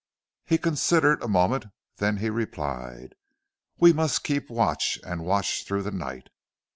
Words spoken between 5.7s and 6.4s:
the night.